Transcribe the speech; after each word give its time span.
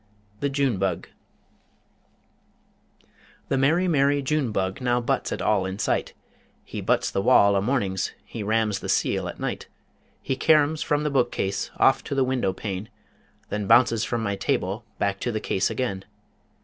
THE 0.39 0.49
JUNE 0.49 0.77
BUG 0.77 1.09
The 3.49 3.57
merry, 3.59 3.87
merry 3.87 4.23
June 4.23 4.51
bug 4.51 4.81
Now 4.81 4.99
butts 4.99 5.31
at 5.31 5.43
all 5.43 5.63
in 5.67 5.77
sight. 5.77 6.13
He 6.63 6.81
butts 6.81 7.11
the 7.11 7.21
wall 7.21 7.55
o' 7.55 7.61
mornings, 7.61 8.11
He 8.25 8.41
rams 8.41 8.79
the 8.79 8.87
ceil 8.89 9.29
at 9.29 9.39
night. 9.39 9.67
He 10.19 10.35
caroms 10.35 10.81
from 10.81 11.03
the 11.03 11.11
book 11.11 11.31
case 11.31 11.69
Off 11.77 12.03
to 12.05 12.15
the 12.15 12.23
window 12.23 12.51
pane, 12.51 12.89
Then 13.49 13.67
bounces 13.67 14.03
from 14.03 14.23
my 14.23 14.35
table 14.35 14.85
Back 14.97 15.19
to 15.19 15.31
the 15.31 15.39
case 15.39 15.69
again. 15.69 16.05